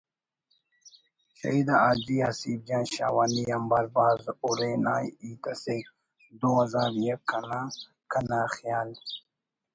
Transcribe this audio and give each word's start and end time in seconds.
شہید 1.37 1.69
حاجی 1.81 2.17
حسیب 2.25 2.59
جان 2.67 2.83
شاہوانی 2.93 3.43
آنبار 3.55 3.85
بھاز 3.95 4.21
ہُرے 4.41 4.71
نا 4.83 4.93
ہیت 5.03 5.43
اسے 5.51 5.77
دو 6.39 6.49
ہزار 6.61 6.89
یک 7.05 7.29
انا 7.37 7.61
کنا 8.11 8.41
خیال 8.55 8.89